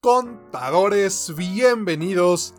contadores, 0.00 1.34
bienvenidos, 1.36 2.54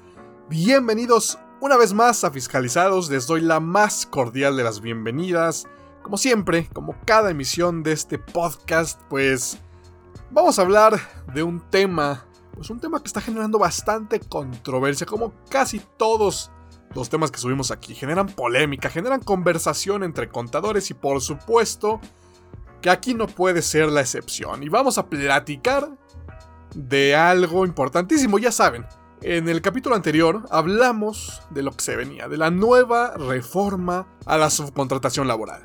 bienvenidos 0.47 1.39
una 1.59 1.75
vez 1.75 1.91
más 1.91 2.23
a 2.23 2.29
Fiscalizados. 2.29 3.09
Les 3.09 3.25
doy 3.25 3.41
la 3.41 3.59
más 3.59 4.05
cordial 4.05 4.55
de 4.55 4.63
las 4.63 4.79
bienvenidas. 4.79 5.65
Como 6.03 6.17
siempre, 6.17 6.69
como 6.71 6.95
cada 7.03 7.31
emisión 7.31 7.81
de 7.81 7.93
este 7.93 8.19
podcast, 8.19 9.01
pues 9.09 9.57
vamos 10.29 10.59
a 10.59 10.61
hablar 10.61 10.99
de 11.33 11.41
un 11.41 11.67
tema, 11.71 12.27
pues 12.53 12.69
un 12.69 12.79
tema 12.79 13.01
que 13.01 13.07
está 13.07 13.21
generando 13.21 13.57
bastante 13.57 14.19
controversia, 14.19 15.07
como 15.07 15.33
casi 15.49 15.81
todos 15.97 16.51
los 16.93 17.09
temas 17.09 17.31
que 17.31 17.39
subimos 17.39 17.71
aquí. 17.71 17.95
Generan 17.95 18.27
polémica, 18.27 18.87
generan 18.87 19.19
conversación 19.19 20.03
entre 20.03 20.29
contadores 20.29 20.91
y 20.91 20.93
por 20.93 21.21
supuesto 21.21 22.01
que 22.83 22.91
aquí 22.91 23.15
no 23.15 23.25
puede 23.25 23.63
ser 23.63 23.87
la 23.87 24.01
excepción. 24.01 24.61
Y 24.61 24.69
vamos 24.69 24.99
a 24.99 25.09
platicar 25.09 25.89
de 26.75 27.15
algo 27.15 27.65
importantísimo, 27.65 28.39
ya 28.39 28.51
saben. 28.51 28.85
En 29.21 29.49
el 29.49 29.61
capítulo 29.61 29.95
anterior 29.95 30.47
hablamos 30.49 31.43
de 31.51 31.61
lo 31.61 31.71
que 31.71 31.83
se 31.83 31.95
venía, 31.95 32.27
de 32.27 32.37
la 32.37 32.49
nueva 32.49 33.15
reforma 33.15 34.07
a 34.25 34.37
la 34.37 34.49
subcontratación 34.49 35.27
laboral. 35.27 35.61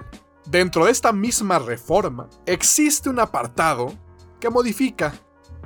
Dentro 0.47 0.85
de 0.85 0.93
esta 0.93 1.13
misma 1.13 1.59
reforma 1.59 2.29
existe 2.45 3.09
un 3.09 3.19
apartado 3.19 3.95
que 4.41 4.51
modifica 4.51 5.15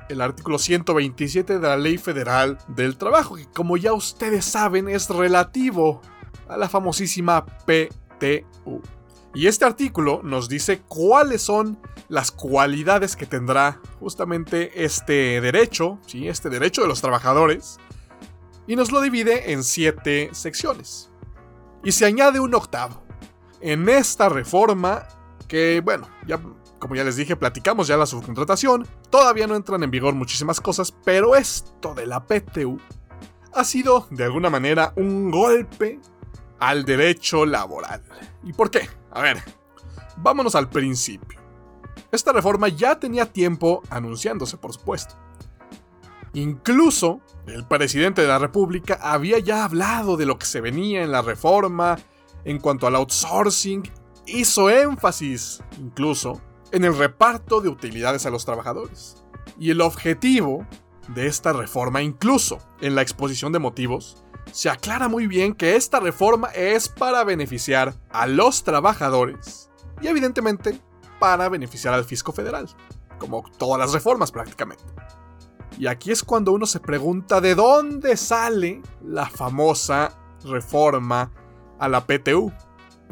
el 0.08 0.20
artículo 0.20 0.58
127 0.58 1.58
de 1.58 1.68
la 1.68 1.76
Ley 1.76 1.98
Federal 1.98 2.58
del 2.68 2.96
Trabajo, 2.96 3.36
que 3.36 3.46
como 3.46 3.76
ya 3.76 3.92
ustedes 3.92 4.44
saben 4.44 4.88
es 4.88 5.08
relativo 5.08 6.00
a 6.48 6.56
la 6.56 6.68
famosísima 6.68 7.44
PTU. 7.44 8.82
Y 9.34 9.46
este 9.46 9.64
artículo 9.64 10.22
nos 10.24 10.48
dice 10.48 10.80
cuáles 10.88 11.42
son 11.42 11.78
las 12.08 12.32
cualidades 12.32 13.14
que 13.14 13.26
tendrá 13.26 13.80
justamente 14.00 14.84
este 14.84 15.40
derecho, 15.40 15.98
¿sí? 16.06 16.26
este 16.26 16.50
derecho 16.50 16.82
de 16.82 16.88
los 16.88 17.00
trabajadores, 17.00 17.78
y 18.66 18.74
nos 18.74 18.90
lo 18.90 19.00
divide 19.00 19.52
en 19.52 19.62
siete 19.62 20.30
secciones. 20.32 21.10
Y 21.84 21.92
se 21.92 22.06
añade 22.06 22.40
un 22.40 22.54
octavo. 22.54 23.02
En 23.60 23.88
esta 23.88 24.28
reforma, 24.28 25.06
que 25.46 25.80
bueno, 25.80 26.08
ya 26.26 26.40
como 26.80 26.96
ya 26.96 27.04
les 27.04 27.14
dije, 27.14 27.36
platicamos 27.36 27.86
ya 27.86 27.96
la 27.96 28.06
subcontratación, 28.06 28.86
todavía 29.10 29.46
no 29.46 29.54
entran 29.54 29.82
en 29.84 29.90
vigor 29.90 30.14
muchísimas 30.14 30.60
cosas, 30.60 30.92
pero 31.04 31.36
esto 31.36 31.94
de 31.94 32.06
la 32.06 32.24
PTU 32.24 32.80
ha 33.52 33.64
sido 33.64 34.08
de 34.10 34.24
alguna 34.24 34.50
manera 34.50 34.92
un 34.96 35.30
golpe 35.30 36.00
al 36.60 36.84
derecho 36.84 37.46
laboral. 37.46 38.02
¿Y 38.44 38.52
por 38.52 38.70
qué? 38.70 38.88
A 39.10 39.22
ver, 39.22 39.42
vámonos 40.18 40.54
al 40.54 40.68
principio. 40.68 41.40
Esta 42.12 42.32
reforma 42.32 42.68
ya 42.68 42.98
tenía 42.98 43.26
tiempo 43.26 43.82
anunciándose, 43.90 44.56
por 44.56 44.72
supuesto. 44.72 45.14
Incluso 46.32 47.20
el 47.46 47.66
presidente 47.66 48.22
de 48.22 48.28
la 48.28 48.38
República 48.38 48.98
había 49.02 49.38
ya 49.38 49.64
hablado 49.64 50.16
de 50.16 50.26
lo 50.26 50.38
que 50.38 50.46
se 50.46 50.60
venía 50.60 51.02
en 51.02 51.10
la 51.10 51.22
reforma 51.22 51.98
en 52.44 52.58
cuanto 52.58 52.86
al 52.86 52.96
outsourcing, 52.96 53.90
hizo 54.26 54.70
énfasis 54.70 55.60
incluso 55.78 56.40
en 56.72 56.84
el 56.84 56.96
reparto 56.96 57.60
de 57.60 57.68
utilidades 57.68 58.26
a 58.26 58.30
los 58.30 58.44
trabajadores. 58.44 59.16
Y 59.58 59.70
el 59.70 59.80
objetivo 59.80 60.66
de 61.08 61.26
esta 61.26 61.52
reforma, 61.52 62.02
incluso 62.02 62.58
en 62.80 62.94
la 62.94 63.02
exposición 63.02 63.52
de 63.52 63.58
motivos, 63.58 64.24
se 64.52 64.68
aclara 64.68 65.08
muy 65.08 65.26
bien 65.26 65.54
que 65.54 65.76
esta 65.76 66.00
reforma 66.00 66.48
es 66.48 66.88
para 66.88 67.24
beneficiar 67.24 67.94
a 68.10 68.26
los 68.26 68.64
trabajadores 68.64 69.70
y 70.00 70.08
evidentemente 70.08 70.80
para 71.18 71.48
beneficiar 71.48 71.94
al 71.94 72.04
fisco 72.04 72.32
federal, 72.32 72.68
como 73.18 73.44
todas 73.58 73.78
las 73.78 73.92
reformas 73.92 74.32
prácticamente. 74.32 74.82
Y 75.78 75.86
aquí 75.86 76.10
es 76.10 76.22
cuando 76.22 76.52
uno 76.52 76.66
se 76.66 76.80
pregunta 76.80 77.40
de 77.40 77.54
dónde 77.54 78.16
sale 78.16 78.82
la 79.02 79.26
famosa 79.26 80.18
reforma 80.44 81.30
a 81.78 81.88
la 81.88 82.06
PTU. 82.06 82.52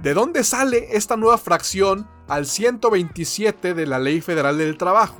¿De 0.02 0.14
dónde 0.14 0.44
sale 0.44 0.96
esta 0.96 1.16
nueva 1.16 1.38
fracción 1.38 2.08
al 2.28 2.46
127 2.46 3.74
de 3.74 3.86
la 3.86 3.98
Ley 3.98 4.20
Federal 4.20 4.58
del 4.58 4.76
Trabajo? 4.76 5.16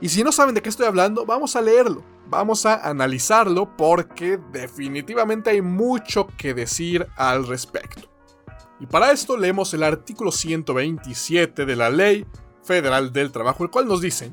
Y 0.00 0.08
si 0.08 0.24
no 0.24 0.32
saben 0.32 0.54
de 0.54 0.62
qué 0.62 0.68
estoy 0.68 0.86
hablando, 0.86 1.26
vamos 1.26 1.56
a 1.56 1.60
leerlo 1.60 2.02
vamos 2.30 2.64
a 2.64 2.88
analizarlo 2.88 3.76
porque 3.76 4.38
definitivamente 4.52 5.50
hay 5.50 5.60
mucho 5.60 6.28
que 6.38 6.54
decir 6.54 7.06
al 7.16 7.46
respecto. 7.46 8.08
Y 8.78 8.86
para 8.86 9.10
esto 9.10 9.36
leemos 9.36 9.74
el 9.74 9.82
artículo 9.82 10.32
127 10.32 11.66
de 11.66 11.76
la 11.76 11.90
Ley 11.90 12.24
Federal 12.62 13.12
del 13.12 13.32
Trabajo, 13.32 13.64
el 13.64 13.70
cual 13.70 13.86
nos 13.86 14.00
dice 14.00 14.32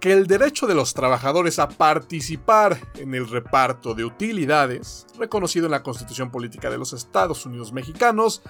que 0.00 0.12
el 0.12 0.26
derecho 0.26 0.66
de 0.66 0.74
los 0.74 0.94
trabajadores 0.94 1.58
a 1.58 1.68
participar 1.68 2.80
en 2.94 3.14
el 3.14 3.28
reparto 3.28 3.94
de 3.94 4.04
utilidades, 4.04 5.06
reconocido 5.18 5.66
en 5.66 5.72
la 5.72 5.82
Constitución 5.82 6.30
Política 6.30 6.70
de 6.70 6.78
los 6.78 6.92
Estados 6.92 7.44
Unidos 7.46 7.72
Mexicanos, 7.72 8.42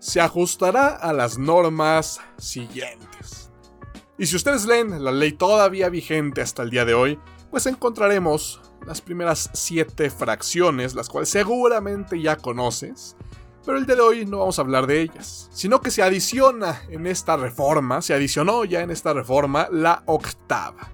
se 0.00 0.20
ajustará 0.20 0.88
a 0.88 1.12
las 1.12 1.38
normas 1.38 2.20
siguientes. 2.36 3.47
Y 4.18 4.26
si 4.26 4.34
ustedes 4.34 4.66
leen 4.66 5.04
la 5.04 5.12
ley 5.12 5.30
todavía 5.30 5.88
vigente 5.88 6.42
hasta 6.42 6.64
el 6.64 6.70
día 6.70 6.84
de 6.84 6.92
hoy, 6.92 7.20
pues 7.52 7.66
encontraremos 7.66 8.60
las 8.84 9.00
primeras 9.00 9.48
siete 9.54 10.10
fracciones, 10.10 10.96
las 10.96 11.08
cuales 11.08 11.28
seguramente 11.28 12.20
ya 12.20 12.36
conoces, 12.36 13.16
pero 13.64 13.78
el 13.78 13.86
día 13.86 13.94
de 13.94 14.00
hoy 14.00 14.26
no 14.26 14.38
vamos 14.38 14.58
a 14.58 14.62
hablar 14.62 14.88
de 14.88 15.02
ellas, 15.02 15.48
sino 15.52 15.80
que 15.80 15.92
se 15.92 16.02
adiciona 16.02 16.82
en 16.88 17.06
esta 17.06 17.36
reforma, 17.36 18.02
se 18.02 18.12
adicionó 18.12 18.64
ya 18.64 18.80
en 18.80 18.90
esta 18.90 19.12
reforma 19.12 19.68
la 19.70 20.02
octava, 20.06 20.90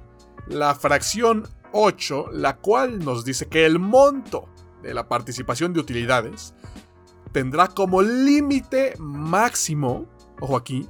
la 0.46 0.74
fracción 0.74 1.48
8, 1.72 2.26
la 2.32 2.58
cual 2.58 2.98
nos 2.98 3.24
dice 3.24 3.46
que 3.46 3.64
el 3.64 3.78
monto 3.78 4.50
de 4.82 4.92
la 4.92 5.08
participación 5.08 5.72
de 5.72 5.80
utilidades 5.80 6.54
tendrá 7.32 7.68
como 7.68 8.02
límite 8.02 8.94
máximo, 8.98 10.06
ojo 10.41 10.58
aquí, 10.58 10.86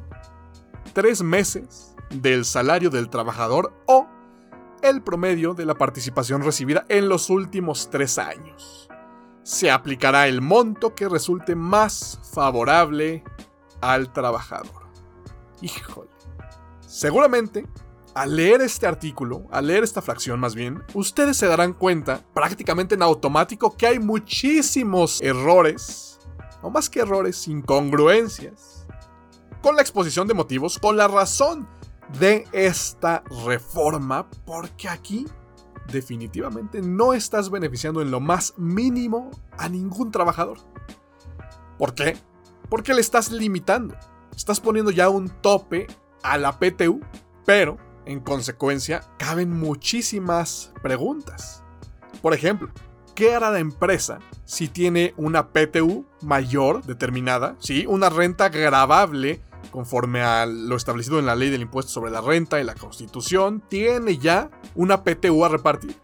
tres 0.93 1.23
meses 1.23 1.94
del 2.11 2.45
salario 2.45 2.91
del 2.91 3.09
trabajador 3.11 3.73
o 3.87 4.07
el 4.83 5.03
promedio 5.03 5.55
de 5.55 5.65
la 5.65 5.75
participación 5.75 6.43
recibida 6.43 6.85
en 6.89 7.09
los 7.09 7.31
últimos 7.31 7.89
tres 7.91 8.19
años. 8.19 8.89
Se 9.43 9.71
aplicará 9.71 10.29
el 10.29 10.41
monto 10.41 10.95
que 10.95 11.09
resulte 11.09 11.57
más 11.57 12.21
favorable 12.33 13.25
al 13.81 14.13
trabajador. 14.13 14.85
Híjole. 15.61 16.11
Seguramente, 16.87 17.67
al 18.15 18.37
leer 18.37 18.61
este 18.61 18.87
artículo, 18.87 19.47
al 19.51 19.67
leer 19.67 19.83
esta 19.83 20.01
fracción 20.01 20.39
más 20.39 20.55
bien, 20.55 20.83
ustedes 20.95 21.37
se 21.37 21.47
darán 21.47 21.73
cuenta 21.73 22.23
prácticamente 22.33 22.95
en 22.95 23.03
automático 23.03 23.77
que 23.77 23.87
hay 23.87 23.99
muchísimos 23.99 25.21
errores, 25.21 26.21
o 26.63 26.71
más 26.71 26.89
que 26.89 27.01
errores, 27.01 27.49
incongruencias, 27.49 28.87
con 29.61 29.77
la 29.77 29.83
exposición 29.83 30.29
de 30.29 30.35
motivos, 30.35 30.79
con 30.79 30.97
la 30.97 31.09
razón 31.09 31.69
de 32.19 32.47
esta 32.53 33.23
reforma 33.47 34.29
porque 34.45 34.89
aquí 34.89 35.27
definitivamente 35.91 36.81
no 36.81 37.13
estás 37.13 37.51
beneficiando 37.51 38.01
en 38.01 38.11
lo 38.11 38.21
más 38.21 38.55
mínimo 38.57 39.31
a 39.59 39.69
ningún 39.69 40.11
trabajador. 40.11 40.59
¿Por 41.79 41.95
qué? 41.95 42.17
Porque 42.69 42.95
le 42.95 43.01
estás 43.01 43.31
limitando. 43.31 43.97
Estás 44.37 44.61
poniendo 44.61 44.91
ya 44.91 45.09
un 45.09 45.29
tope 45.29 45.87
a 46.23 46.39
la 46.39 46.59
PTU, 46.59 47.01
pero 47.45 47.77
en 48.07 48.21
consecuencia 48.21 49.03
caben 49.19 49.51
muchísimas 49.51 50.73
preguntas. 50.83 51.63
Por 52.23 52.35
ejemplo, 52.35 52.71
¿qué 53.15 53.35
hará 53.35 53.51
la 53.51 53.59
empresa 53.59 54.19
si 54.45 54.69
tiene 54.69 55.15
una 55.17 55.49
PTU 55.49 56.07
mayor 56.23 56.85
determinada? 56.85 57.57
¿Sí? 57.59 57.87
Una 57.87 58.09
renta 58.11 58.49
grabable 58.49 59.43
conforme 59.75 60.23
a 60.23 60.47
lo 60.47 60.77
establecido 60.77 61.19
en 61.19 61.27
la 61.27 61.35
ley 61.35 61.51
del 61.51 61.63
impuesto 61.63 61.91
sobre 61.91 62.13
la 62.13 62.21
renta 62.21 62.61
y 62.61 62.65
la 62.65 62.77
constitución, 62.77 63.61
tiene 63.69 64.19
ya 64.19 64.49
una 64.77 65.03
PTU 65.03 65.45
a 65.45 65.49
repartir. 65.49 65.97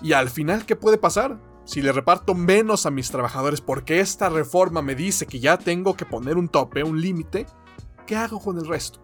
Y 0.00 0.14
al 0.14 0.30
final, 0.30 0.64
¿qué 0.64 0.74
puede 0.74 0.96
pasar? 0.96 1.38
Si 1.66 1.82
le 1.82 1.92
reparto 1.92 2.34
menos 2.34 2.86
a 2.86 2.90
mis 2.90 3.10
trabajadores 3.10 3.60
porque 3.60 4.00
esta 4.00 4.30
reforma 4.30 4.80
me 4.80 4.94
dice 4.94 5.26
que 5.26 5.38
ya 5.38 5.58
tengo 5.58 5.98
que 5.98 6.06
poner 6.06 6.38
un 6.38 6.48
tope, 6.48 6.82
un 6.82 7.02
límite, 7.02 7.44
¿qué 8.06 8.16
hago 8.16 8.40
con 8.40 8.56
el 8.56 8.66
resto? 8.66 9.00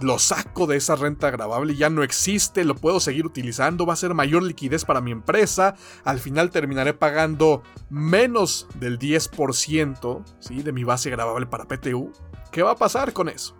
Lo 0.00 0.20
saco 0.20 0.68
de 0.68 0.76
esa 0.76 0.94
renta 0.94 1.28
grabable, 1.32 1.74
ya 1.74 1.90
no 1.90 2.04
existe, 2.04 2.64
lo 2.64 2.76
puedo 2.76 3.00
seguir 3.00 3.26
utilizando, 3.26 3.84
va 3.84 3.94
a 3.94 3.96
ser 3.96 4.14
mayor 4.14 4.44
liquidez 4.44 4.84
para 4.84 5.00
mi 5.00 5.10
empresa, 5.10 5.74
al 6.04 6.20
final 6.20 6.50
terminaré 6.50 6.94
pagando 6.94 7.64
menos 7.90 8.68
del 8.76 8.96
10% 9.00 10.24
¿sí? 10.38 10.62
de 10.62 10.72
mi 10.72 10.84
base 10.84 11.10
grabable 11.10 11.46
para 11.46 11.66
PTU. 11.66 12.12
¿Qué 12.50 12.62
va 12.62 12.72
a 12.72 12.76
pasar 12.76 13.12
con 13.12 13.28
eso? 13.28 13.54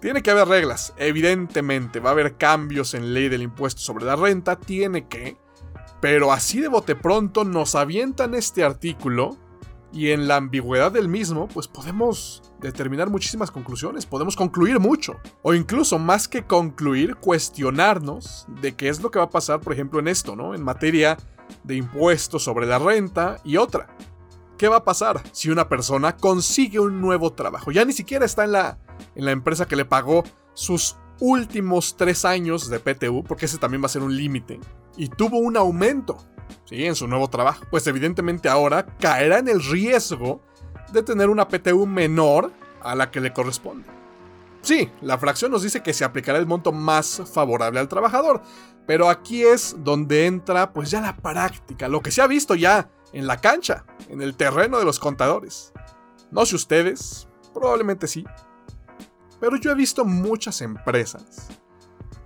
Tiene 0.00 0.22
que 0.22 0.30
haber 0.30 0.48
reglas, 0.48 0.94
evidentemente, 0.96 2.00
va 2.00 2.10
a 2.10 2.12
haber 2.12 2.36
cambios 2.36 2.94
en 2.94 3.12
ley 3.12 3.28
del 3.28 3.42
impuesto 3.42 3.82
sobre 3.82 4.06
la 4.06 4.16
renta, 4.16 4.56
tiene 4.56 5.08
que, 5.08 5.36
pero 6.00 6.32
así 6.32 6.60
de 6.60 6.68
bote 6.68 6.96
pronto 6.96 7.44
nos 7.44 7.74
avientan 7.74 8.34
este 8.34 8.64
artículo 8.64 9.36
Y 9.92 10.10
en 10.10 10.28
la 10.28 10.36
ambigüedad 10.36 10.92
del 10.92 11.08
mismo, 11.08 11.48
pues 11.48 11.66
podemos 11.66 12.42
determinar 12.60 13.10
muchísimas 13.10 13.50
conclusiones, 13.50 14.06
podemos 14.06 14.36
concluir 14.36 14.78
mucho. 14.78 15.16
O 15.42 15.52
incluso 15.52 15.98
más 15.98 16.28
que 16.28 16.44
concluir, 16.44 17.16
cuestionarnos 17.16 18.46
de 18.60 18.76
qué 18.76 18.88
es 18.88 19.02
lo 19.02 19.10
que 19.10 19.18
va 19.18 19.24
a 19.24 19.30
pasar, 19.30 19.60
por 19.60 19.72
ejemplo, 19.72 19.98
en 19.98 20.06
esto, 20.06 20.36
¿no? 20.36 20.54
En 20.54 20.62
materia 20.62 21.16
de 21.64 21.74
impuestos 21.74 22.44
sobre 22.44 22.66
la 22.66 22.78
renta 22.78 23.40
y 23.42 23.56
otra. 23.56 23.88
¿Qué 24.60 24.68
va 24.68 24.76
a 24.76 24.84
pasar 24.84 25.22
si 25.32 25.48
una 25.48 25.70
persona 25.70 26.18
consigue 26.18 26.78
un 26.80 27.00
nuevo 27.00 27.32
trabajo? 27.32 27.70
Ya 27.70 27.82
ni 27.86 27.94
siquiera 27.94 28.26
está 28.26 28.44
en 28.44 28.52
la, 28.52 28.76
en 29.14 29.24
la 29.24 29.30
empresa 29.30 29.64
que 29.64 29.74
le 29.74 29.86
pagó 29.86 30.22
sus 30.52 30.98
últimos 31.18 31.96
tres 31.96 32.26
años 32.26 32.68
de 32.68 32.78
PTU, 32.78 33.24
porque 33.24 33.46
ese 33.46 33.56
también 33.56 33.80
va 33.80 33.86
a 33.86 33.88
ser 33.88 34.02
un 34.02 34.14
límite, 34.14 34.60
y 34.98 35.08
tuvo 35.08 35.38
un 35.38 35.56
aumento 35.56 36.18
¿sí? 36.66 36.84
en 36.84 36.94
su 36.94 37.08
nuevo 37.08 37.30
trabajo. 37.30 37.64
Pues 37.70 37.86
evidentemente 37.86 38.50
ahora 38.50 38.84
caerá 38.98 39.38
en 39.38 39.48
el 39.48 39.64
riesgo 39.64 40.42
de 40.92 41.02
tener 41.02 41.30
una 41.30 41.48
PTU 41.48 41.86
menor 41.86 42.52
a 42.82 42.94
la 42.94 43.10
que 43.10 43.22
le 43.22 43.32
corresponde. 43.32 43.88
Sí, 44.60 44.90
la 45.00 45.16
fracción 45.16 45.52
nos 45.52 45.62
dice 45.62 45.82
que 45.82 45.94
se 45.94 46.04
aplicará 46.04 46.38
el 46.38 46.46
monto 46.46 46.70
más 46.70 47.22
favorable 47.32 47.80
al 47.80 47.88
trabajador, 47.88 48.42
pero 48.86 49.08
aquí 49.08 49.42
es 49.42 49.74
donde 49.78 50.26
entra 50.26 50.74
pues 50.74 50.90
ya 50.90 51.00
la 51.00 51.16
práctica, 51.16 51.88
lo 51.88 52.02
que 52.02 52.10
se 52.10 52.20
ha 52.20 52.26
visto 52.26 52.54
ya 52.54 52.90
en 53.12 53.26
la 53.26 53.40
cancha, 53.40 53.84
en 54.08 54.22
el 54.22 54.36
terreno 54.36 54.78
de 54.78 54.84
los 54.84 54.98
contadores. 54.98 55.72
No 56.30 56.46
sé 56.46 56.56
ustedes, 56.56 57.28
probablemente 57.52 58.06
sí, 58.06 58.24
pero 59.40 59.56
yo 59.56 59.70
he 59.72 59.74
visto 59.74 60.04
muchas 60.04 60.60
empresas, 60.60 61.48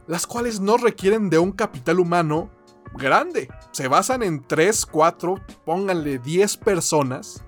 las 0.06 0.26
cuales 0.26 0.60
no 0.60 0.76
requieren 0.76 1.30
de 1.30 1.38
un 1.38 1.52
capital 1.52 2.00
humano 2.00 2.50
grande. 2.94 3.48
Se 3.70 3.88
basan 3.88 4.22
en 4.22 4.42
3, 4.42 4.86
4, 4.86 5.34
pónganle 5.64 6.18
10 6.18 6.56
personas 6.58 7.44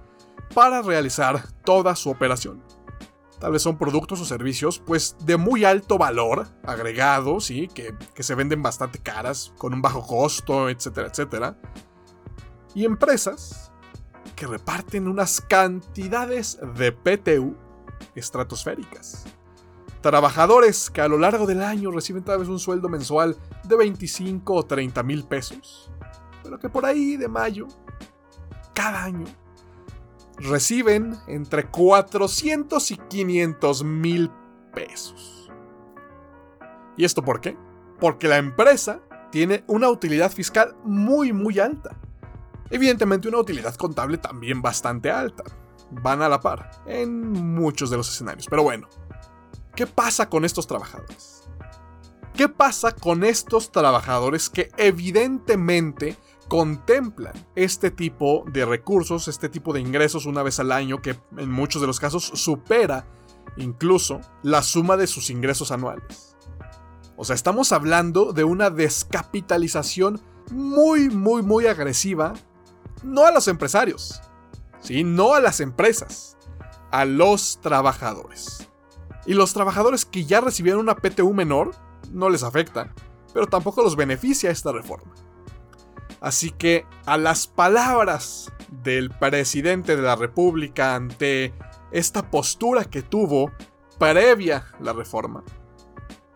para 0.54 0.82
realizar 0.82 1.52
toda 1.64 1.96
su 1.96 2.10
operación. 2.10 2.62
Tal 3.38 3.52
vez 3.52 3.60
son 3.60 3.76
productos 3.76 4.20
o 4.20 4.24
servicios 4.24 4.78
pues 4.78 5.16
de 5.20 5.36
muy 5.36 5.64
alto 5.64 5.98
valor 5.98 6.48
agregado, 6.62 7.40
¿sí? 7.40 7.68
que, 7.68 7.94
que 8.14 8.22
se 8.22 8.34
venden 8.34 8.62
bastante 8.62 8.98
caras, 8.98 9.52
con 9.58 9.74
un 9.74 9.82
bajo 9.82 10.06
costo, 10.06 10.70
etcétera, 10.70 11.08
etcétera. 11.08 11.58
Y 12.76 12.84
empresas 12.84 13.72
que 14.36 14.46
reparten 14.46 15.08
unas 15.08 15.40
cantidades 15.40 16.58
de 16.76 16.92
PTU 16.92 17.56
estratosféricas. 18.14 19.24
Trabajadores 20.02 20.90
que 20.90 21.00
a 21.00 21.08
lo 21.08 21.16
largo 21.16 21.46
del 21.46 21.62
año 21.62 21.90
reciben 21.90 22.22
tal 22.22 22.40
vez 22.40 22.48
un 22.48 22.58
sueldo 22.58 22.90
mensual 22.90 23.34
de 23.64 23.76
25 23.78 24.52
o 24.52 24.66
30 24.66 25.02
mil 25.04 25.24
pesos, 25.24 25.90
pero 26.42 26.58
que 26.58 26.68
por 26.68 26.84
ahí 26.84 27.16
de 27.16 27.28
mayo, 27.28 27.66
cada 28.74 29.04
año, 29.04 29.24
reciben 30.36 31.16
entre 31.28 31.64
400 31.68 32.90
y 32.90 32.98
500 32.98 33.84
mil 33.84 34.30
pesos. 34.74 35.50
¿Y 36.98 37.06
esto 37.06 37.22
por 37.24 37.40
qué? 37.40 37.56
Porque 37.98 38.28
la 38.28 38.36
empresa 38.36 39.00
tiene 39.30 39.64
una 39.66 39.88
utilidad 39.88 40.30
fiscal 40.30 40.76
muy 40.84 41.32
muy 41.32 41.58
alta. 41.58 41.96
Evidentemente 42.70 43.28
una 43.28 43.38
utilidad 43.38 43.74
contable 43.76 44.18
también 44.18 44.62
bastante 44.62 45.10
alta. 45.10 45.44
Van 45.90 46.22
a 46.22 46.28
la 46.28 46.40
par 46.40 46.70
en 46.86 47.30
muchos 47.30 47.90
de 47.90 47.96
los 47.96 48.08
escenarios. 48.08 48.46
Pero 48.48 48.62
bueno, 48.62 48.88
¿qué 49.74 49.86
pasa 49.86 50.28
con 50.28 50.44
estos 50.44 50.66
trabajadores? 50.66 51.48
¿Qué 52.34 52.48
pasa 52.48 52.92
con 52.92 53.24
estos 53.24 53.72
trabajadores 53.72 54.50
que 54.50 54.68
evidentemente 54.76 56.18
contemplan 56.48 57.32
este 57.54 57.90
tipo 57.90 58.44
de 58.52 58.64
recursos, 58.64 59.28
este 59.28 59.48
tipo 59.48 59.72
de 59.72 59.80
ingresos 59.80 60.26
una 60.26 60.42
vez 60.42 60.60
al 60.60 60.72
año 60.72 61.00
que 61.02 61.18
en 61.36 61.50
muchos 61.50 61.80
de 61.80 61.86
los 61.86 61.98
casos 61.98 62.24
supera 62.34 63.06
incluso 63.56 64.20
la 64.42 64.62
suma 64.62 64.96
de 64.96 65.06
sus 65.06 65.30
ingresos 65.30 65.70
anuales. 65.72 66.36
O 67.16 67.24
sea, 67.24 67.34
estamos 67.34 67.72
hablando 67.72 68.32
de 68.32 68.44
una 68.44 68.70
descapitalización 68.70 70.20
muy, 70.50 71.08
muy, 71.08 71.42
muy 71.42 71.66
agresiva, 71.66 72.34
no 73.02 73.26
a 73.26 73.30
los 73.30 73.48
empresarios, 73.48 74.20
¿sí? 74.80 75.04
no 75.04 75.34
a 75.34 75.40
las 75.40 75.60
empresas, 75.60 76.36
a 76.90 77.04
los 77.04 77.60
trabajadores. 77.60 78.68
Y 79.26 79.34
los 79.34 79.52
trabajadores 79.52 80.04
que 80.04 80.24
ya 80.24 80.40
recibieron 80.40 80.80
una 80.80 80.96
PTU 80.96 81.34
menor, 81.34 81.74
no 82.12 82.30
les 82.30 82.42
afecta, 82.42 82.94
pero 83.34 83.46
tampoco 83.46 83.82
los 83.82 83.96
beneficia 83.96 84.50
esta 84.50 84.72
reforma. 84.72 85.12
Así 86.20 86.50
que 86.50 86.86
a 87.04 87.18
las 87.18 87.46
palabras 87.46 88.52
del 88.82 89.10
presidente 89.10 89.96
de 89.96 90.02
la 90.02 90.16
República 90.16 90.94
ante 90.94 91.52
esta 91.90 92.30
postura 92.30 92.84
que 92.84 93.02
tuvo 93.02 93.52
previa 93.98 94.66
la 94.80 94.92
reforma, 94.92 95.44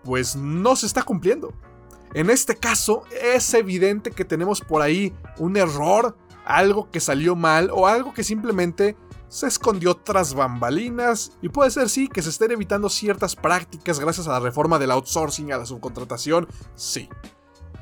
pues 0.05 0.37
no 0.37 0.77
se 0.77 0.87
está 0.87 1.03
cumpliendo. 1.03 1.53
En 2.13 2.29
este 2.29 2.57
caso 2.57 3.05
es 3.23 3.55
evidente 3.55 4.11
que 4.11 4.25
tenemos 4.25 4.61
por 4.61 4.83
ahí 4.83 5.15
un 5.39 5.57
error, 5.57 6.17
algo 6.51 6.91
que 6.91 7.01
salió 7.01 7.37
mal 7.37 7.71
o 7.73 7.87
algo 7.87 8.13
que 8.13 8.25
simplemente 8.25 8.97
se 9.29 9.47
escondió 9.47 9.95
tras 9.95 10.35
bambalinas 10.35 11.39
y 11.41 11.49
puede 11.49 11.71
ser 11.71 11.89
sí 11.89 12.09
que 12.09 12.21
se 12.21 12.31
estén 12.31 12.51
evitando 12.51 12.89
ciertas 12.89 13.37
prácticas 13.37 14.01
gracias 14.01 14.27
a 14.27 14.33
la 14.33 14.41
reforma 14.41 14.79
del 14.79 14.91
outsourcing 14.91 15.53
a 15.53 15.59
la 15.59 15.67
subcontratación, 15.67 16.49
sí. 16.75 17.09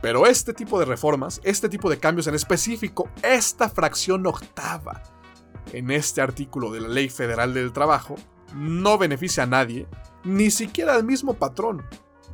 Pero 0.03 0.26
este 0.26 0.53
tipo 0.53 0.79
de 0.79 0.85
reformas, 0.85 1.41
este 1.43 1.69
tipo 1.69 1.88
de 1.88 1.99
cambios 1.99 2.26
en 2.26 2.35
específico, 2.35 3.09
esta 3.23 3.69
fracción 3.69 4.26
octava 4.26 5.03
en 5.73 5.91
este 5.91 6.20
artículo 6.20 6.70
de 6.70 6.82
la 6.82 6.88
Ley 6.88 7.09
Federal 7.09 7.55
del 7.55 7.73
Trabajo, 7.73 8.17
no 8.55 8.99
beneficia 8.99 9.44
a 9.44 9.47
nadie, 9.47 9.88
ni 10.25 10.50
siquiera 10.50 10.94
al 10.94 11.05
mismo 11.05 11.35
patrón. 11.35 11.85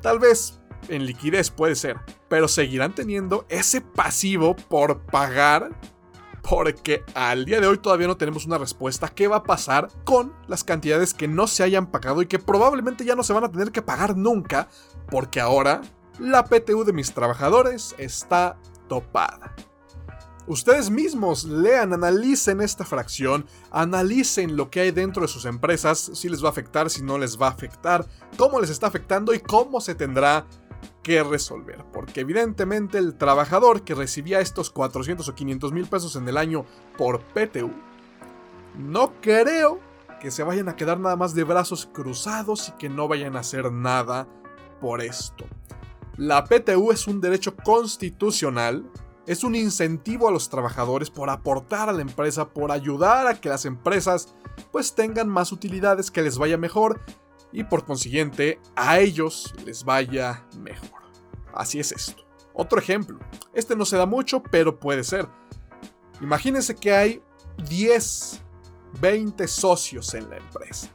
Tal 0.03 0.19
vez 0.19 0.61
en 0.89 1.07
liquidez 1.07 1.51
puede 1.51 1.77
ser, 1.77 1.99
pero 2.29 2.49
seguirán 2.49 2.95
teniendo 2.95 3.47
ese 3.49 3.81
pasivo 3.81 4.57
por 4.57 5.01
pagar 5.07 5.71
porque 6.49 7.05
al 7.14 7.46
día 7.46 7.61
de 7.61 7.67
hoy 7.67 7.79
todavía 7.79 8.06
no 8.06 8.17
tenemos 8.17 8.44
una 8.44 8.58
respuesta 8.58 9.08
qué 9.08 9.29
va 9.29 9.37
a 9.37 9.43
pasar 9.43 9.88
con 10.05 10.35
las 10.46 10.62
cantidades 10.62 11.14
que 11.14 11.26
no 11.26 11.46
se 11.46 11.62
hayan 11.62 11.91
pagado 11.91 12.20
y 12.20 12.26
que 12.26 12.38
probablemente 12.38 13.05
ya 13.05 13.17
no 13.17 13.23
se 13.23 13.32
van 13.32 13.44
a 13.44 13.50
tener 13.50 13.73
que 13.73 13.82
pagar 13.82 14.17
nunca, 14.17 14.69
porque 15.11 15.41
ahora 15.41 15.81
la 16.19 16.44
PTU 16.44 16.85
de 16.85 16.93
mis 16.93 17.12
trabajadores 17.12 17.94
está 17.99 18.58
topada. 18.88 19.55
Ustedes 20.46 20.91
mismos 20.91 21.44
lean, 21.44 21.94
analicen 21.94 22.61
esta 22.61 22.85
fracción, 22.85 23.47
analicen 23.70 24.58
lo 24.58 24.69
que 24.69 24.81
hay 24.81 24.90
dentro 24.90 25.23
de 25.23 25.29
sus 25.29 25.47
empresas, 25.47 26.11
si 26.12 26.29
les 26.29 26.44
va 26.44 26.49
a 26.49 26.50
afectar, 26.50 26.90
si 26.90 27.02
no 27.02 27.17
les 27.17 27.40
va 27.40 27.47
a 27.47 27.50
afectar, 27.52 28.06
cómo 28.37 28.61
les 28.61 28.69
está 28.69 28.87
afectando 28.87 29.32
y 29.32 29.40
cómo 29.40 29.81
se 29.81 29.94
tendrá 29.94 30.47
que 31.03 31.23
resolver. 31.23 31.85
Porque 31.93 32.21
evidentemente 32.21 32.99
el 32.99 33.17
trabajador 33.17 33.83
que 33.83 33.95
recibía 33.95 34.41
estos 34.41 34.71
400 34.71 35.29
o 35.29 35.35
500 35.35 35.73
mil 35.73 35.87
pesos 35.87 36.17
en 36.17 36.29
el 36.29 36.37
año 36.37 36.64
por 36.97 37.21
PTU, 37.21 37.71
no 38.79 39.12
creo 39.21 39.81
que 40.21 40.31
se 40.31 40.43
vayan 40.43 40.69
a 40.69 40.76
quedar 40.76 40.99
nada 40.99 41.17
más 41.17 41.35
de 41.35 41.45
brazos 41.45 41.87
cruzados 41.87 42.71
y 42.71 42.73
que 42.73 42.88
no 42.88 43.09
vayan 43.09 43.37
a 43.37 43.41
hacer 43.41 43.71
nada 43.71 44.26
por 44.81 45.03
esto. 45.03 45.45
La 46.17 46.45
PTU 46.45 46.93
es 46.93 47.07
un 47.07 47.21
derecho 47.21 47.57
constitucional, 47.57 48.88
es 49.26 49.43
un 49.43 49.55
incentivo 49.55 50.29
a 50.29 50.31
los 50.31 50.49
trabajadores 50.49 51.11
por 51.11 51.29
aportar 51.29 51.88
a 51.88 51.93
la 51.93 52.03
empresa, 52.03 52.50
por 52.50 52.71
ayudar 52.71 53.26
a 53.26 53.41
que 53.41 53.49
las 53.49 53.64
empresas 53.64 54.35
pues 54.71 54.95
tengan 54.95 55.29
más 55.29 55.53
utilidades, 55.53 56.11
que 56.11 56.23
les 56.23 56.38
vaya 56.38 56.57
mejor 56.57 57.00
y 57.54 57.62
por 57.62 57.87
consiguiente 57.87 58.61
a 58.75 58.99
ellos 58.99 59.54
les 59.64 59.84
vaya 59.84 60.44
mejor. 60.58 61.00
Así 61.54 61.78
es 61.78 61.92
esto. 61.92 62.25
Otro 62.52 62.78
ejemplo, 62.78 63.18
este 63.54 63.76
no 63.76 63.84
se 63.84 63.96
da 63.96 64.06
mucho, 64.06 64.42
pero 64.42 64.78
puede 64.78 65.04
ser. 65.04 65.28
Imagínense 66.20 66.75
que 66.75 66.92
hay 66.92 67.23
10, 67.68 68.42
20 69.00 69.49
socios 69.49 70.12
en 70.14 70.28
la 70.28 70.37
empresa. 70.37 70.88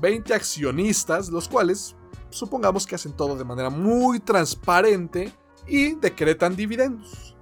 20 0.00 0.34
accionistas, 0.34 1.30
los 1.30 1.48
cuales 1.48 1.96
supongamos 2.28 2.86
que 2.86 2.94
hacen 2.94 3.14
todo 3.14 3.34
de 3.36 3.44
manera 3.44 3.70
muy 3.70 4.20
transparente 4.20 5.32
y 5.66 5.94
decretan 5.94 6.54
dividendos. 6.54 7.34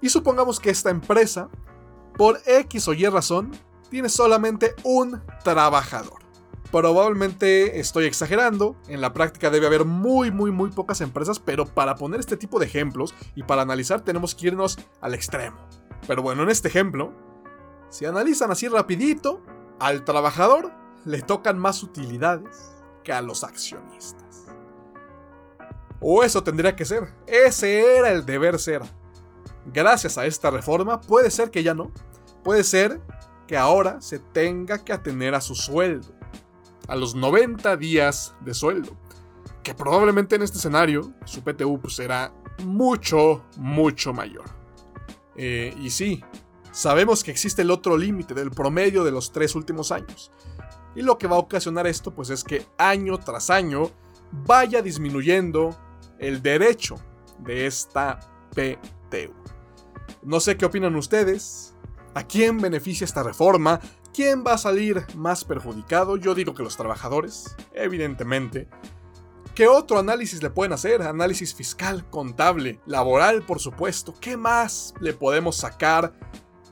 Y 0.00 0.10
supongamos 0.10 0.60
que 0.60 0.70
esta 0.70 0.90
empresa, 0.90 1.48
por 2.16 2.40
X 2.46 2.86
o 2.86 2.92
Y 2.92 3.06
razón, 3.06 3.52
tiene 3.90 4.08
solamente 4.08 4.74
un 4.84 5.20
trabajador. 5.42 6.23
Probablemente 6.74 7.78
estoy 7.78 8.06
exagerando, 8.06 8.74
en 8.88 9.00
la 9.00 9.12
práctica 9.12 9.48
debe 9.48 9.68
haber 9.68 9.84
muy 9.84 10.32
muy 10.32 10.50
muy 10.50 10.70
pocas 10.70 11.00
empresas, 11.02 11.38
pero 11.38 11.66
para 11.66 11.94
poner 11.94 12.18
este 12.18 12.36
tipo 12.36 12.58
de 12.58 12.66
ejemplos 12.66 13.14
y 13.36 13.44
para 13.44 13.62
analizar 13.62 14.00
tenemos 14.00 14.34
que 14.34 14.48
irnos 14.48 14.80
al 15.00 15.14
extremo. 15.14 15.56
Pero 16.08 16.22
bueno, 16.22 16.42
en 16.42 16.50
este 16.50 16.66
ejemplo, 16.66 17.12
si 17.90 18.06
analizan 18.06 18.50
así 18.50 18.66
rapidito, 18.66 19.40
al 19.78 20.04
trabajador 20.04 20.72
le 21.04 21.22
tocan 21.22 21.60
más 21.60 21.80
utilidades 21.84 22.72
que 23.04 23.12
a 23.12 23.22
los 23.22 23.44
accionistas. 23.44 24.46
O 26.00 26.24
eso 26.24 26.42
tendría 26.42 26.74
que 26.74 26.86
ser. 26.86 27.14
Ese 27.28 27.98
era 27.98 28.10
el 28.10 28.26
deber 28.26 28.58
ser. 28.58 28.82
Gracias 29.66 30.18
a 30.18 30.26
esta 30.26 30.50
reforma, 30.50 31.00
puede 31.00 31.30
ser 31.30 31.52
que 31.52 31.62
ya 31.62 31.72
no. 31.72 31.92
Puede 32.42 32.64
ser 32.64 33.00
que 33.46 33.56
ahora 33.56 34.00
se 34.00 34.18
tenga 34.18 34.84
que 34.84 34.92
atener 34.92 35.34
a 35.34 35.40
su 35.40 35.54
sueldo, 35.54 36.13
a 36.88 36.96
los 36.96 37.14
90 37.14 37.76
días 37.76 38.34
de 38.40 38.54
sueldo, 38.54 38.96
que 39.62 39.74
probablemente 39.74 40.36
en 40.36 40.42
este 40.42 40.58
escenario 40.58 41.12
su 41.24 41.42
PTU 41.42 41.80
pues, 41.80 41.96
será 41.96 42.32
mucho, 42.64 43.44
mucho 43.56 44.12
mayor. 44.12 44.44
Eh, 45.36 45.74
y 45.80 45.90
sí, 45.90 46.22
sabemos 46.70 47.24
que 47.24 47.30
existe 47.30 47.62
el 47.62 47.70
otro 47.70 47.96
límite 47.96 48.34
del 48.34 48.50
promedio 48.50 49.04
de 49.04 49.10
los 49.10 49.32
tres 49.32 49.54
últimos 49.54 49.90
años. 49.92 50.30
Y 50.94 51.02
lo 51.02 51.18
que 51.18 51.26
va 51.26 51.36
a 51.36 51.40
ocasionar 51.40 51.86
esto 51.86 52.14
pues 52.14 52.30
es 52.30 52.44
que 52.44 52.66
año 52.78 53.18
tras 53.18 53.50
año 53.50 53.90
vaya 54.30 54.82
disminuyendo 54.82 55.76
el 56.18 56.42
derecho 56.42 56.96
de 57.38 57.66
esta 57.66 58.20
PTU. 58.54 59.34
No 60.22 60.40
sé 60.40 60.56
qué 60.56 60.66
opinan 60.66 60.96
ustedes. 60.96 61.74
¿A 62.14 62.22
quién 62.22 62.58
beneficia 62.58 63.04
esta 63.04 63.22
reforma? 63.22 63.80
¿Quién 64.14 64.44
va 64.46 64.52
a 64.52 64.58
salir 64.58 65.04
más 65.16 65.44
perjudicado? 65.44 66.16
Yo 66.16 66.36
digo 66.36 66.54
que 66.54 66.62
los 66.62 66.76
trabajadores, 66.76 67.56
evidentemente. 67.72 68.68
¿Qué 69.56 69.66
otro 69.66 69.98
análisis 69.98 70.40
le 70.40 70.50
pueden 70.50 70.72
hacer? 70.72 71.02
Análisis 71.02 71.52
fiscal, 71.52 72.08
contable, 72.10 72.78
laboral, 72.86 73.42
por 73.42 73.58
supuesto. 73.58 74.14
¿Qué 74.20 74.36
más 74.36 74.94
le 75.00 75.14
podemos 75.14 75.56
sacar 75.56 76.12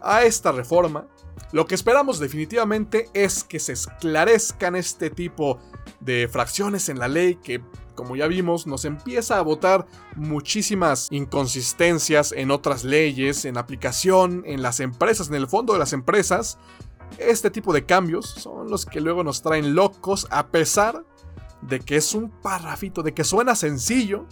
a 0.01 0.23
esta 0.23 0.53
reforma? 0.53 1.09
Lo 1.51 1.67
que 1.67 1.75
esperamos 1.75 2.21
definitivamente 2.21 3.09
es 3.13 3.43
que 3.43 3.59
se 3.59 3.73
esclarezcan 3.73 4.77
este 4.77 5.11
tipo 5.11 5.59
de 5.99 6.29
fracciones 6.29 6.89
en 6.89 7.01
la 7.01 7.09
ley 7.09 7.41
que 7.43 7.61
como 7.95 8.17
ya 8.17 8.27
vimos, 8.27 8.67
nos 8.67 8.85
empieza 8.85 9.39
a 9.39 9.43
votar 9.43 9.87
muchísimas 10.17 11.09
inconsistencias 11.11 12.33
en 12.33 12.51
otras 12.51 12.85
leyes, 12.85 13.45
en 13.45 13.59
aplicación, 13.59 14.43
en 14.47 14.63
las 14.63 14.81
empresas, 14.81 15.29
en 15.29 15.35
el 15.35 15.47
fondo 15.47 15.73
de 15.73 15.79
las 15.79 15.93
empresas. 15.93 16.59
Este 17.19 17.51
tipo 17.51 17.73
de 17.73 17.85
cambios 17.85 18.27
son 18.27 18.71
los 18.71 18.87
que 18.87 19.01
luego 19.01 19.23
nos 19.25 19.43
traen 19.43 19.75
locos 19.75 20.27
a 20.31 20.49
pesar 20.49 21.05
de 21.63 21.81
que 21.81 21.97
es 21.97 22.15
un 22.15 22.31
parrafito, 22.31 23.03
de 23.03 23.15
que 23.15 23.25
suena 23.25 23.55
sencillo, 23.55 24.27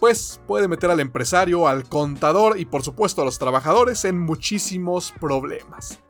pues 0.00 0.40
puede 0.46 0.68
meter 0.68 0.90
al 0.90 1.00
empresario, 1.00 1.68
al 1.68 1.88
contador 1.88 2.58
y 2.58 2.66
por 2.66 2.82
supuesto 2.82 3.22
a 3.22 3.24
los 3.24 3.38
trabajadores 3.38 4.04
en 4.04 4.18
muchísimos 4.18 5.12
problemas. 5.20 6.00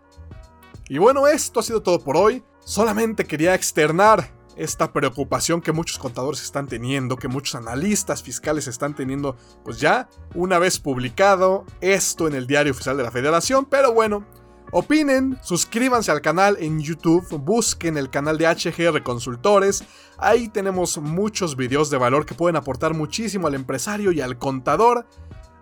Y 0.89 0.99
bueno, 0.99 1.27
esto 1.27 1.61
ha 1.61 1.63
sido 1.63 1.83
todo 1.83 2.01
por 2.01 2.17
hoy. 2.17 2.45
Solamente 2.61 3.25
quería 3.25 3.55
externar 3.55 4.35
esta 4.57 4.93
preocupación 4.93 5.61
que 5.61 5.73
muchos 5.73 5.99
contadores 5.99 6.43
están 6.43 6.67
teniendo, 6.67 7.17
que 7.17 7.29
muchos 7.29 7.55
analistas 7.55 8.23
fiscales 8.23 8.67
están 8.67 8.95
teniendo, 8.95 9.37
pues 9.65 9.79
ya 9.79 10.09
una 10.35 10.59
vez 10.59 10.79
publicado 10.79 11.67
esto 11.81 12.27
en 12.27 12.35
el 12.35 12.47
diario 12.47 12.73
oficial 12.73 12.97
de 12.97 13.03
la 13.03 13.11
federación, 13.11 13.67
pero 13.67 13.93
bueno, 13.93 14.25
Opinen, 14.73 15.39
suscríbanse 15.43 16.11
al 16.11 16.21
canal 16.21 16.57
en 16.61 16.81
YouTube, 16.81 17.27
busquen 17.39 17.97
el 17.97 18.11
canal 18.11 18.37
de 18.37 18.47
HGR 18.47 19.03
Consultores, 19.03 19.85
ahí 20.19 20.49
tenemos 20.49 20.99
muchos 20.99 21.57
videos 21.57 21.89
de 21.89 21.99
valor 21.99 22.27
que 22.27 22.35
pueden 22.35 22.57
aportar 22.57 22.93
muchísimo 22.93 23.47
al 23.47 23.55
empresario 23.55 24.13
y 24.13 24.21
al 24.21 24.39
contador. 24.39 25.07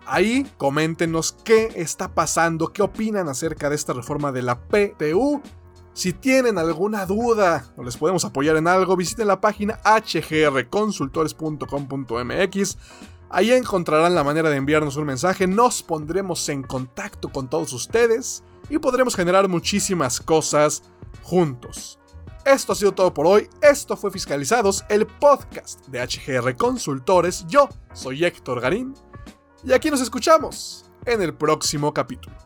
Ahí 0.07 0.45
coméntenos 0.57 1.35
qué 1.43 1.71
está 1.75 2.13
pasando, 2.13 2.73
qué 2.73 2.83
opinan 2.83 3.27
acerca 3.27 3.69
de 3.69 3.75
esta 3.75 3.93
reforma 3.93 4.31
de 4.31 4.43
la 4.43 4.59
PTU 4.59 5.41
si 5.95 6.11
tienen 6.11 6.57
alguna 6.57 7.05
duda 7.05 7.71
o 7.77 7.83
les 7.83 7.95
podemos 7.95 8.25
apoyar 8.25 8.57
en 8.57 8.67
algo, 8.67 8.97
visiten 8.97 9.29
la 9.29 9.39
página 9.39 9.79
hgrconsultores.com.mx. 9.85 12.77
Ahí 13.29 13.51
encontrarán 13.51 14.13
la 14.13 14.25
manera 14.25 14.49
de 14.49 14.57
enviarnos 14.57 14.97
un 14.97 15.05
mensaje, 15.05 15.47
nos 15.47 15.83
pondremos 15.83 16.49
en 16.49 16.63
contacto 16.63 17.29
con 17.29 17.49
todos 17.49 17.71
ustedes 17.71 18.43
y 18.69 18.77
podremos 18.77 19.15
generar 19.15 19.47
muchísimas 19.47 20.19
cosas 20.19 20.83
juntos. 21.23 21.99
Esto 22.45 22.73
ha 22.73 22.75
sido 22.75 22.93
todo 22.93 23.13
por 23.13 23.25
hoy, 23.25 23.49
esto 23.61 23.97
fue 23.97 24.11
Fiscalizados, 24.11 24.85
el 24.89 25.07
podcast 25.07 25.87
de 25.87 26.05
HGR 26.05 26.55
Consultores, 26.55 27.45
yo 27.47 27.67
soy 27.93 28.23
Héctor 28.23 28.61
Garín 28.61 28.93
y 29.63 29.73
aquí 29.73 29.89
nos 29.89 30.01
escuchamos 30.01 30.85
en 31.05 31.23
el 31.23 31.33
próximo 31.33 31.91
capítulo. 31.93 32.44